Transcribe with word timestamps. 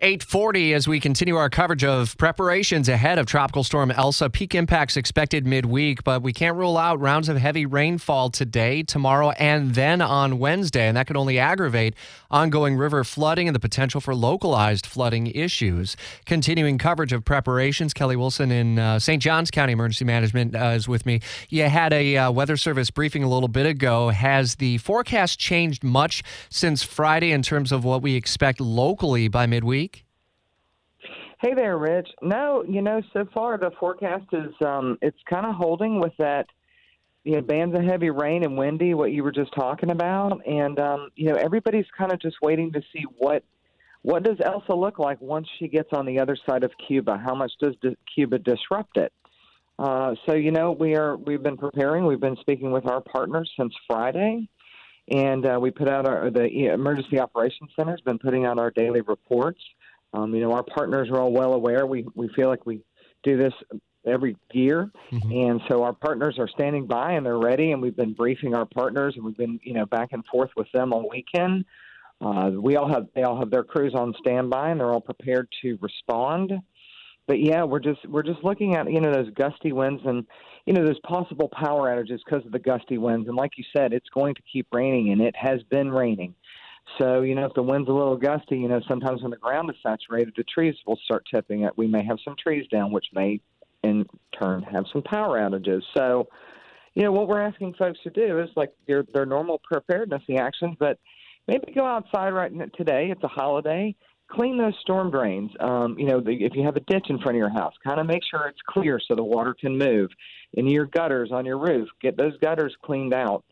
840 0.00 0.74
as 0.74 0.86
we 0.86 1.00
continue 1.00 1.34
our 1.34 1.50
coverage 1.50 1.82
of 1.82 2.16
preparations 2.18 2.88
ahead 2.88 3.18
of 3.18 3.26
Tropical 3.26 3.64
Storm 3.64 3.90
Elsa. 3.90 4.30
Peak 4.30 4.54
impacts 4.54 4.96
expected 4.96 5.44
midweek, 5.44 6.04
but 6.04 6.22
we 6.22 6.32
can't 6.32 6.56
rule 6.56 6.78
out 6.78 7.00
rounds 7.00 7.28
of 7.28 7.36
heavy 7.36 7.66
rainfall 7.66 8.30
today, 8.30 8.84
tomorrow, 8.84 9.30
and 9.30 9.74
then 9.74 10.00
on 10.00 10.38
Wednesday. 10.38 10.86
And 10.86 10.96
that 10.96 11.08
could 11.08 11.16
only 11.16 11.40
aggravate 11.40 11.96
ongoing 12.30 12.76
river 12.76 13.02
flooding 13.02 13.48
and 13.48 13.56
the 13.56 13.60
potential 13.60 14.00
for 14.00 14.14
localized 14.14 14.86
flooding 14.86 15.26
issues. 15.26 15.96
Continuing 16.26 16.78
coverage 16.78 17.12
of 17.12 17.24
preparations, 17.24 17.92
Kelly 17.92 18.14
Wilson 18.14 18.52
in 18.52 18.78
uh, 18.78 19.00
St. 19.00 19.20
Johns 19.20 19.50
County 19.50 19.72
Emergency 19.72 20.04
Management 20.04 20.54
uh, 20.54 20.74
is 20.76 20.86
with 20.86 21.06
me. 21.06 21.20
You 21.48 21.64
had 21.64 21.92
a 21.92 22.16
uh, 22.16 22.30
weather 22.30 22.56
service 22.56 22.88
briefing 22.92 23.24
a 23.24 23.28
little 23.28 23.48
bit 23.48 23.66
ago. 23.66 24.10
Has 24.10 24.54
the 24.54 24.78
forecast 24.78 25.40
changed 25.40 25.82
much 25.82 26.22
since 26.50 26.84
Friday 26.84 27.32
in 27.32 27.42
terms 27.42 27.72
of 27.72 27.84
what 27.84 28.00
we 28.00 28.14
expect 28.14 28.60
locally 28.60 29.26
by 29.26 29.46
midweek? 29.46 29.87
Hey 31.40 31.54
there, 31.54 31.78
Rich. 31.78 32.08
No, 32.20 32.64
you 32.68 32.82
know, 32.82 33.00
so 33.12 33.24
far 33.32 33.58
the 33.58 33.70
forecast 33.78 34.26
is 34.32 34.52
um 34.66 34.98
it's 35.00 35.18
kind 35.30 35.46
of 35.46 35.54
holding 35.54 36.00
with 36.00 36.12
that 36.18 36.46
you 37.22 37.36
know 37.36 37.42
bands 37.42 37.78
of 37.78 37.84
heavy 37.84 38.10
rain 38.10 38.42
and 38.42 38.58
windy 38.58 38.94
what 38.94 39.12
you 39.12 39.22
were 39.22 39.30
just 39.30 39.52
talking 39.54 39.90
about 39.90 40.44
and 40.46 40.80
um 40.80 41.10
you 41.14 41.28
know 41.28 41.36
everybody's 41.36 41.86
kind 41.96 42.10
of 42.10 42.20
just 42.20 42.36
waiting 42.42 42.72
to 42.72 42.82
see 42.92 43.04
what 43.18 43.44
what 44.02 44.24
does 44.24 44.38
Elsa 44.44 44.74
look 44.74 44.98
like 44.98 45.20
once 45.20 45.46
she 45.60 45.68
gets 45.68 45.90
on 45.92 46.06
the 46.06 46.18
other 46.18 46.36
side 46.48 46.64
of 46.64 46.72
Cuba? 46.86 47.20
How 47.24 47.34
much 47.34 47.52
does 47.60 47.74
di- 47.82 47.96
Cuba 48.12 48.38
disrupt 48.38 48.96
it? 48.96 49.12
Uh, 49.78 50.16
so 50.26 50.34
you 50.34 50.50
know 50.50 50.72
we 50.72 50.96
are 50.96 51.16
we've 51.16 51.42
been 51.42 51.56
preparing. 51.56 52.04
We've 52.04 52.20
been 52.20 52.36
speaking 52.40 52.72
with 52.72 52.86
our 52.86 53.00
partners 53.00 53.48
since 53.56 53.72
Friday, 53.86 54.48
and 55.08 55.46
uh, 55.46 55.58
we 55.60 55.70
put 55.70 55.88
out 55.88 56.04
our 56.04 56.30
the 56.30 56.72
emergency 56.72 57.20
operations 57.20 57.70
center 57.76 57.92
has 57.92 58.00
been 58.00 58.18
putting 58.18 58.44
out 58.44 58.58
our 58.58 58.72
daily 58.72 59.02
reports. 59.02 59.60
Um, 60.12 60.34
you 60.34 60.40
know, 60.40 60.52
our 60.52 60.62
partners 60.62 61.08
are 61.10 61.20
all 61.20 61.32
well 61.32 61.52
aware. 61.52 61.86
We 61.86 62.06
we 62.14 62.28
feel 62.34 62.48
like 62.48 62.64
we 62.66 62.82
do 63.22 63.36
this 63.36 63.52
every 64.06 64.36
year, 64.52 64.90
mm-hmm. 65.12 65.30
and 65.30 65.60
so 65.68 65.82
our 65.82 65.92
partners 65.92 66.36
are 66.38 66.48
standing 66.48 66.86
by 66.86 67.12
and 67.12 67.26
they're 67.26 67.38
ready. 67.38 67.72
And 67.72 67.82
we've 67.82 67.96
been 67.96 68.14
briefing 68.14 68.54
our 68.54 68.64
partners, 68.66 69.14
and 69.16 69.24
we've 69.24 69.36
been 69.36 69.60
you 69.62 69.74
know 69.74 69.86
back 69.86 70.10
and 70.12 70.24
forth 70.26 70.50
with 70.56 70.70
them 70.72 70.92
all 70.92 71.08
weekend. 71.08 71.64
Uh, 72.20 72.50
we 72.54 72.76
all 72.76 72.88
have 72.88 73.06
they 73.14 73.22
all 73.22 73.38
have 73.38 73.50
their 73.50 73.64
crews 73.64 73.94
on 73.94 74.14
standby, 74.18 74.70
and 74.70 74.80
they're 74.80 74.92
all 74.92 75.00
prepared 75.00 75.48
to 75.62 75.78
respond. 75.80 76.52
But 77.26 77.40
yeah, 77.40 77.64
we're 77.64 77.80
just 77.80 78.00
we're 78.08 78.22
just 78.22 78.42
looking 78.42 78.74
at 78.74 78.90
you 78.90 79.00
know 79.00 79.12
those 79.12 79.30
gusty 79.34 79.72
winds 79.72 80.02
and 80.04 80.26
you 80.64 80.72
know 80.72 80.84
those 80.84 80.98
possible 81.00 81.48
power 81.52 81.88
outages 81.88 82.20
because 82.24 82.44
of 82.46 82.52
the 82.52 82.58
gusty 82.58 82.98
winds. 82.98 83.28
And 83.28 83.36
like 83.36 83.52
you 83.56 83.64
said, 83.76 83.92
it's 83.92 84.08
going 84.08 84.34
to 84.34 84.42
keep 84.50 84.66
raining, 84.72 85.12
and 85.12 85.20
it 85.20 85.36
has 85.36 85.62
been 85.64 85.90
raining. 85.90 86.34
So, 86.98 87.22
you 87.22 87.34
know, 87.34 87.44
if 87.44 87.54
the 87.54 87.62
wind's 87.62 87.88
a 87.88 87.92
little 87.92 88.16
gusty, 88.16 88.58
you 88.58 88.68
know, 88.68 88.80
sometimes 88.88 89.22
when 89.22 89.30
the 89.30 89.36
ground 89.36 89.70
is 89.70 89.76
saturated, 89.82 90.34
the 90.36 90.44
trees 90.44 90.74
will 90.86 90.98
start 91.04 91.26
tipping 91.32 91.62
it. 91.62 91.72
We 91.76 91.86
may 91.86 92.04
have 92.04 92.18
some 92.24 92.34
trees 92.42 92.66
down, 92.70 92.92
which 92.92 93.06
may 93.12 93.40
in 93.82 94.06
turn 94.40 94.62
have 94.62 94.84
some 94.92 95.02
power 95.02 95.38
outages. 95.38 95.82
So, 95.96 96.28
you 96.94 97.02
know, 97.02 97.12
what 97.12 97.28
we're 97.28 97.40
asking 97.40 97.74
folks 97.74 97.98
to 98.04 98.10
do 98.10 98.40
is 98.40 98.48
like 98.56 98.72
their 98.86 99.04
their 99.14 99.26
normal 99.26 99.60
preparedness 99.62 100.22
actions, 100.36 100.76
but 100.80 100.98
maybe 101.46 101.72
go 101.72 101.84
outside 101.84 102.30
right 102.30 102.52
today. 102.76 103.10
It's 103.10 103.22
a 103.22 103.28
holiday. 103.28 103.94
Clean 104.30 104.58
those 104.58 104.74
storm 104.80 105.10
drains. 105.10 105.50
Um, 105.58 105.98
you 105.98 106.06
know, 106.06 106.20
the, 106.20 106.32
if 106.32 106.54
you 106.54 106.64
have 106.64 106.76
a 106.76 106.80
ditch 106.80 107.06
in 107.08 107.18
front 107.18 107.36
of 107.36 107.38
your 107.38 107.52
house, 107.52 107.72
kind 107.82 107.98
of 107.98 108.06
make 108.06 108.22
sure 108.30 108.46
it's 108.46 108.60
clear 108.68 109.00
so 109.06 109.14
the 109.14 109.24
water 109.24 109.54
can 109.58 109.78
move. 109.78 110.10
In 110.54 110.66
your 110.66 110.86
gutters 110.86 111.30
on 111.32 111.46
your 111.46 111.58
roof, 111.58 111.88
get 112.02 112.16
those 112.16 112.36
gutters 112.38 112.74
cleaned 112.84 113.14
out. 113.14 113.44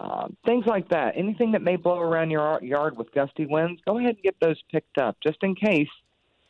Uh, 0.00 0.28
things 0.46 0.64
like 0.66 0.88
that. 0.88 1.12
Anything 1.14 1.52
that 1.52 1.60
may 1.60 1.76
blow 1.76 1.98
around 1.98 2.30
your 2.30 2.58
yard 2.62 2.96
with 2.96 3.12
gusty 3.12 3.44
winds, 3.44 3.82
go 3.84 3.98
ahead 3.98 4.14
and 4.14 4.22
get 4.22 4.34
those 4.40 4.56
picked 4.72 4.96
up 4.96 5.18
just 5.22 5.36
in 5.42 5.54
case, 5.54 5.90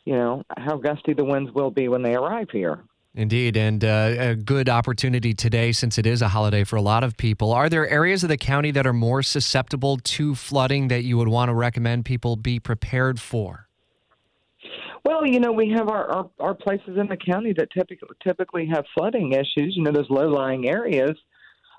you 0.05 0.13
know, 0.13 0.43
how 0.55 0.77
gusty 0.77 1.13
the 1.13 1.25
winds 1.25 1.51
will 1.51 1.69
be 1.69 1.89
when 1.89 2.01
they 2.01 2.15
arrive 2.15 2.47
here. 2.49 2.81
Indeed, 3.13 3.57
and 3.57 3.83
uh, 3.83 4.15
a 4.17 4.35
good 4.35 4.69
opportunity 4.69 5.33
today 5.33 5.73
since 5.73 5.97
it 5.97 6.05
is 6.05 6.21
a 6.21 6.29
holiday 6.29 6.63
for 6.63 6.77
a 6.77 6.81
lot 6.81 7.03
of 7.03 7.17
people. 7.17 7.51
Are 7.51 7.67
there 7.67 7.89
areas 7.89 8.23
of 8.23 8.29
the 8.29 8.37
county 8.37 8.71
that 8.71 8.87
are 8.87 8.93
more 8.93 9.21
susceptible 9.21 9.97
to 9.97 10.33
flooding 10.33 10.87
that 10.87 11.03
you 11.03 11.17
would 11.17 11.27
want 11.27 11.49
to 11.49 11.53
recommend 11.53 12.05
people 12.05 12.37
be 12.37 12.57
prepared 12.57 13.19
for? 13.19 13.67
Well, 15.03 15.25
you 15.25 15.41
know, 15.41 15.51
we 15.51 15.71
have 15.71 15.89
our, 15.89 16.09
our, 16.09 16.29
our 16.39 16.53
places 16.53 16.97
in 16.97 17.07
the 17.07 17.17
county 17.17 17.51
that 17.57 17.69
typically 17.71 18.07
typically 18.25 18.67
have 18.67 18.85
flooding 18.93 19.33
issues. 19.33 19.75
You 19.75 19.83
know, 19.83 19.91
those 19.91 20.09
low 20.09 20.29
lying 20.29 20.69
areas. 20.69 21.17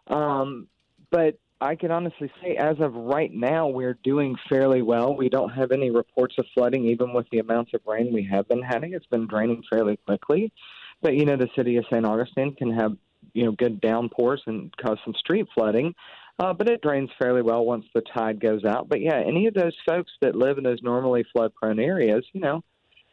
Um, 0.08 0.66
but 1.10 1.38
I 1.62 1.76
can 1.76 1.92
honestly 1.92 2.30
say, 2.42 2.56
as 2.56 2.76
of 2.80 2.92
right 2.92 3.32
now, 3.32 3.68
we're 3.68 3.96
doing 4.02 4.34
fairly 4.48 4.82
well. 4.82 5.16
We 5.16 5.28
don't 5.28 5.50
have 5.50 5.70
any 5.70 5.90
reports 5.90 6.34
of 6.38 6.44
flooding, 6.54 6.86
even 6.86 7.12
with 7.12 7.26
the 7.30 7.38
amounts 7.38 7.72
of 7.72 7.82
rain 7.86 8.12
we 8.12 8.28
have 8.30 8.48
been 8.48 8.62
having. 8.62 8.94
It's 8.94 9.06
been 9.06 9.28
draining 9.28 9.62
fairly 9.70 9.96
quickly. 10.04 10.52
But, 11.02 11.14
you 11.14 11.24
know, 11.24 11.36
the 11.36 11.48
city 11.54 11.76
of 11.76 11.84
St. 11.84 12.04
Augustine 12.04 12.56
can 12.56 12.72
have, 12.72 12.96
you 13.32 13.44
know, 13.44 13.52
good 13.52 13.80
downpours 13.80 14.42
and 14.46 14.76
cause 14.76 14.98
some 15.04 15.14
street 15.14 15.46
flooding. 15.54 15.94
Uh, 16.40 16.52
but 16.52 16.68
it 16.68 16.82
drains 16.82 17.10
fairly 17.16 17.42
well 17.42 17.64
once 17.64 17.84
the 17.94 18.02
tide 18.12 18.40
goes 18.40 18.64
out. 18.64 18.88
But 18.88 19.00
yeah, 19.00 19.22
any 19.24 19.46
of 19.46 19.54
those 19.54 19.76
folks 19.86 20.10
that 20.20 20.34
live 20.34 20.58
in 20.58 20.64
those 20.64 20.82
normally 20.82 21.24
flood 21.32 21.54
prone 21.54 21.78
areas, 21.78 22.24
you 22.32 22.40
know, 22.40 22.64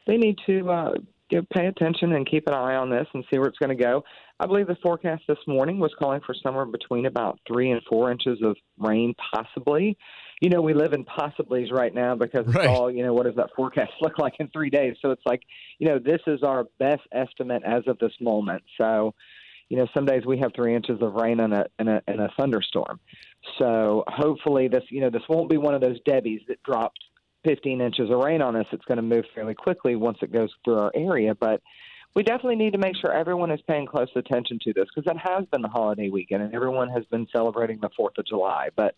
they 0.07 0.17
need 0.17 0.37
to 0.47 0.71
uh, 0.71 0.93
give, 1.29 1.47
pay 1.49 1.67
attention 1.67 2.13
and 2.13 2.29
keep 2.29 2.47
an 2.47 2.53
eye 2.53 2.75
on 2.75 2.89
this 2.89 3.07
and 3.13 3.23
see 3.29 3.37
where 3.37 3.47
it's 3.47 3.57
going 3.57 3.75
to 3.75 3.81
go. 3.81 4.03
I 4.39 4.45
believe 4.45 4.67
the 4.67 4.77
forecast 4.81 5.23
this 5.27 5.37
morning 5.47 5.79
was 5.79 5.91
calling 5.99 6.21
for 6.25 6.33
somewhere 6.33 6.65
between 6.65 7.05
about 7.05 7.39
three 7.47 7.71
and 7.71 7.81
four 7.89 8.11
inches 8.11 8.39
of 8.43 8.55
rain, 8.77 9.13
possibly. 9.33 9.97
You 10.41 10.49
know, 10.49 10.61
we 10.61 10.73
live 10.73 10.93
in 10.93 11.03
possibilities 11.03 11.71
right 11.71 11.93
now 11.93 12.15
because 12.15 12.47
right. 12.47 12.65
it's 12.65 12.67
all, 12.67 12.89
you 12.89 13.03
know, 13.03 13.13
what 13.13 13.25
does 13.25 13.35
that 13.35 13.49
forecast 13.55 13.91
look 14.01 14.17
like 14.17 14.33
in 14.39 14.47
three 14.49 14.69
days? 14.69 14.95
So 15.01 15.11
it's 15.11 15.25
like, 15.25 15.41
you 15.79 15.87
know, 15.87 15.99
this 15.99 16.21
is 16.27 16.43
our 16.43 16.65
best 16.79 17.01
estimate 17.11 17.63
as 17.65 17.83
of 17.87 17.99
this 17.99 18.13
moment. 18.21 18.63
So, 18.77 19.13
you 19.67 19.77
know, 19.77 19.87
some 19.93 20.05
days 20.05 20.25
we 20.25 20.39
have 20.39 20.51
three 20.55 20.75
inches 20.75 21.01
of 21.01 21.13
rain 21.13 21.39
in 21.39 21.53
a 21.53 21.65
in 21.77 21.87
a, 21.87 22.01
in 22.07 22.19
a 22.19 22.29
thunderstorm. 22.39 22.99
So 23.59 24.03
hopefully 24.07 24.67
this, 24.67 24.83
you 24.89 25.01
know, 25.01 25.09
this 25.09 25.21
won't 25.29 25.49
be 25.49 25.57
one 25.57 25.75
of 25.75 25.81
those 25.81 25.99
Debby's 26.05 26.41
that 26.47 26.63
dropped 26.63 26.99
15 27.43 27.81
inches 27.81 28.09
of 28.09 28.19
rain 28.19 28.41
on 28.41 28.55
us, 28.55 28.65
it's 28.71 28.85
going 28.85 28.97
to 28.97 29.01
move 29.01 29.25
fairly 29.33 29.53
quickly 29.53 29.95
once 29.95 30.17
it 30.21 30.31
goes 30.31 30.49
through 30.63 30.77
our 30.77 30.91
area. 30.95 31.35
But 31.35 31.61
we 32.15 32.23
definitely 32.23 32.55
need 32.55 32.73
to 32.73 32.79
make 32.79 32.95
sure 32.95 33.11
everyone 33.11 33.51
is 33.51 33.61
paying 33.67 33.85
close 33.85 34.09
attention 34.15 34.59
to 34.63 34.73
this 34.73 34.87
because 34.93 35.09
it 35.09 35.17
has 35.17 35.45
been 35.51 35.61
the 35.61 35.67
holiday 35.67 36.09
weekend 36.09 36.43
and 36.43 36.53
everyone 36.53 36.89
has 36.89 37.05
been 37.05 37.27
celebrating 37.35 37.79
the 37.81 37.89
4th 37.99 38.17
of 38.17 38.25
July. 38.25 38.69
But 38.75 38.95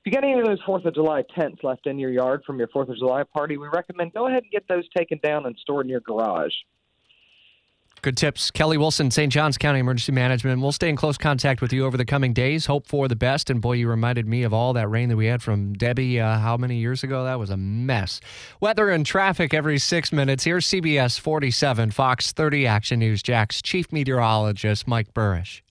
if 0.00 0.06
you 0.06 0.12
got 0.12 0.24
any 0.24 0.38
of 0.38 0.46
those 0.46 0.62
4th 0.62 0.84
of 0.84 0.94
July 0.94 1.22
tents 1.34 1.62
left 1.62 1.86
in 1.86 1.98
your 1.98 2.10
yard 2.10 2.42
from 2.46 2.58
your 2.58 2.68
4th 2.68 2.88
of 2.88 2.96
July 2.96 3.24
party, 3.24 3.56
we 3.56 3.68
recommend 3.68 4.14
go 4.14 4.26
ahead 4.26 4.42
and 4.42 4.52
get 4.52 4.66
those 4.68 4.88
taken 4.96 5.18
down 5.22 5.46
and 5.46 5.56
stored 5.58 5.86
in 5.86 5.90
your 5.90 6.00
garage. 6.00 6.52
Good 8.06 8.16
tips. 8.16 8.52
Kelly 8.52 8.78
Wilson, 8.78 9.10
St. 9.10 9.32
Johns 9.32 9.58
County 9.58 9.80
Emergency 9.80 10.12
Management. 10.12 10.62
We'll 10.62 10.70
stay 10.70 10.88
in 10.88 10.94
close 10.94 11.18
contact 11.18 11.60
with 11.60 11.72
you 11.72 11.84
over 11.84 11.96
the 11.96 12.04
coming 12.04 12.32
days. 12.32 12.66
Hope 12.66 12.86
for 12.86 13.08
the 13.08 13.16
best. 13.16 13.50
And 13.50 13.60
boy, 13.60 13.72
you 13.72 13.88
reminded 13.88 14.28
me 14.28 14.44
of 14.44 14.54
all 14.54 14.72
that 14.74 14.88
rain 14.88 15.08
that 15.08 15.16
we 15.16 15.26
had 15.26 15.42
from 15.42 15.72
Debby 15.72 16.20
uh, 16.20 16.38
how 16.38 16.56
many 16.56 16.76
years 16.76 17.02
ago? 17.02 17.24
That 17.24 17.40
was 17.40 17.50
a 17.50 17.56
mess. 17.56 18.20
Weather 18.60 18.90
and 18.90 19.04
traffic 19.04 19.52
every 19.52 19.80
six 19.80 20.12
minutes. 20.12 20.44
Here's 20.44 20.68
CBS 20.68 21.18
47, 21.18 21.90
Fox 21.90 22.30
30 22.30 22.64
Action 22.64 23.00
News 23.00 23.24
Jax 23.24 23.60
Chief 23.60 23.90
Meteorologist 23.90 24.86
Mike 24.86 25.12
Buresh. 25.12 25.62